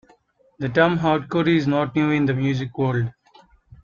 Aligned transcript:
The 0.57 0.67
term 0.67 0.97
hardcore 0.97 1.45
is 1.47 1.67
not 1.67 1.95
new 1.95 2.09
in 2.09 2.25
the 2.25 2.33
music 2.33 2.75
world. 2.75 3.11